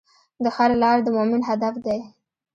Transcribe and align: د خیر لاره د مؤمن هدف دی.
د 0.43 0.45
خیر 0.55 0.71
لاره 0.81 1.01
د 1.03 1.07
مؤمن 1.15 1.41
هدف 1.49 1.75
دی. 1.85 1.99